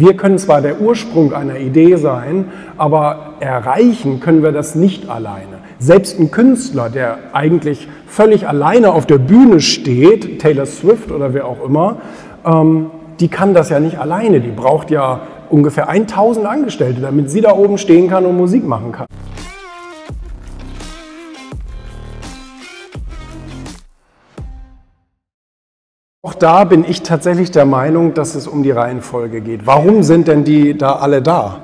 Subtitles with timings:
[0.00, 5.58] Wir können zwar der Ursprung einer Idee sein, aber erreichen können wir das nicht alleine.
[5.80, 11.46] Selbst ein Künstler, der eigentlich völlig alleine auf der Bühne steht, Taylor Swift oder wer
[11.46, 11.96] auch immer,
[12.46, 14.40] ähm, die kann das ja nicht alleine.
[14.40, 18.92] Die braucht ja ungefähr 1000 Angestellte, damit sie da oben stehen kann und Musik machen
[18.92, 19.06] kann.
[26.20, 29.68] Auch da bin ich tatsächlich der Meinung, dass es um die Reihenfolge geht.
[29.68, 31.60] Warum sind denn die da alle da?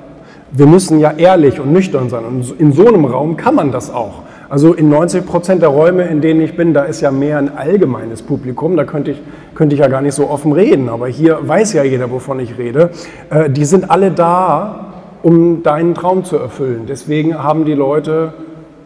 [0.49, 2.23] Wir müssen ja ehrlich und nüchtern sein.
[2.23, 4.21] Und in so einem Raum kann man das auch.
[4.47, 7.57] Also in 90 Prozent der Räume, in denen ich bin, da ist ja mehr ein
[7.57, 8.77] allgemeines Publikum.
[8.77, 9.21] Da könnte ich,
[9.55, 10.87] könnte ich ja gar nicht so offen reden.
[10.87, 12.91] Aber hier weiß ja jeder, wovon ich rede.
[13.29, 16.85] Äh, die sind alle da, um deinen Traum zu erfüllen.
[16.87, 18.33] Deswegen haben die Leute,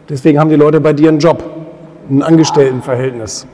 [0.08, 1.44] deswegen haben die Leute bei dir einen Job,
[2.10, 3.46] ein Angestelltenverhältnis.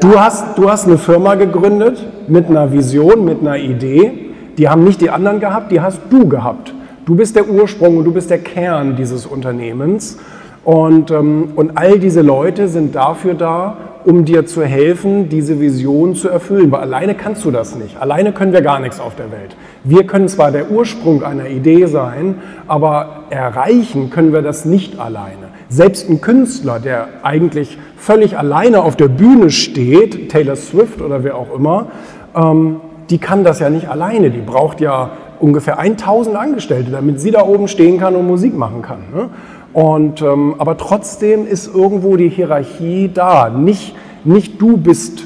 [0.00, 4.30] Du hast, du hast eine Firma gegründet mit einer Vision, mit einer Idee.
[4.56, 6.72] Die haben nicht die anderen gehabt, die hast du gehabt.
[7.04, 10.18] Du bist der Ursprung und du bist der Kern dieses Unternehmens.
[10.64, 16.14] Und, ähm, und all diese Leute sind dafür da, um dir zu helfen, diese Vision
[16.14, 16.70] zu erfüllen.
[16.70, 18.00] Weil alleine kannst du das nicht.
[18.00, 19.56] Alleine können wir gar nichts auf der Welt.
[19.84, 25.47] Wir können zwar der Ursprung einer Idee sein, aber erreichen können wir das nicht alleine.
[25.68, 31.36] Selbst ein Künstler, der eigentlich völlig alleine auf der Bühne steht, Taylor Swift oder wer
[31.36, 31.88] auch immer,
[32.34, 32.80] ähm,
[33.10, 34.30] die kann das ja nicht alleine.
[34.30, 38.82] Die braucht ja ungefähr 1000 Angestellte, damit sie da oben stehen kann und Musik machen
[38.82, 38.98] kann.
[39.14, 39.28] Ne?
[39.72, 43.50] Und, ähm, aber trotzdem ist irgendwo die Hierarchie da.
[43.50, 45.24] Nicht, nicht du bist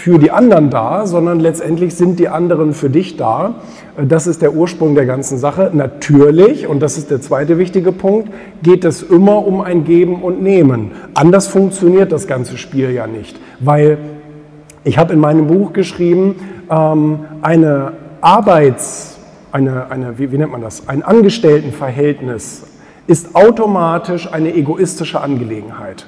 [0.00, 3.56] für die anderen da, sondern letztendlich sind die anderen für dich da.
[3.98, 5.70] Äh, das ist der Ursprung der ganzen Sache.
[5.74, 8.30] Natürlich, und das ist der zweite wichtige Punkt,
[8.62, 10.92] geht es immer um ein Geben und Nehmen.
[11.12, 13.98] Anders funktioniert das ganze Spiel ja nicht, weil
[14.84, 16.36] ich habe in meinem Buch geschrieben,
[16.70, 17.92] ähm, eine
[18.22, 19.18] Arbeits,
[19.52, 22.62] eine, eine wie, wie nennt man das, ein Angestelltenverhältnis
[23.06, 26.06] ist automatisch eine egoistische Angelegenheit.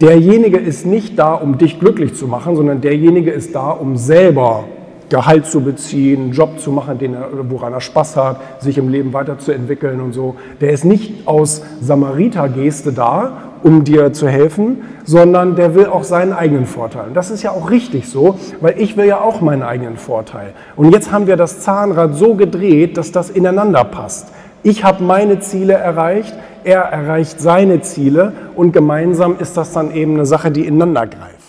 [0.00, 4.64] Derjenige ist nicht da, um dich glücklich zu machen, sondern derjenige ist da, um selber
[5.10, 8.88] Gehalt zu beziehen, einen Job zu machen, den er, woran er Spaß hat, sich im
[8.88, 10.36] Leben weiterzuentwickeln und so.
[10.60, 13.32] Der ist nicht aus Samariter-Geste da,
[13.62, 17.08] um dir zu helfen, sondern der will auch seinen eigenen Vorteil.
[17.08, 20.54] Und das ist ja auch richtig so, weil ich will ja auch meinen eigenen Vorteil.
[20.76, 24.28] Und jetzt haben wir das Zahnrad so gedreht, dass das ineinander passt.
[24.62, 26.34] Ich habe meine Ziele erreicht,
[26.64, 31.39] er erreicht seine Ziele und gemeinsam ist das dann eben eine Sache, die ineinander greift.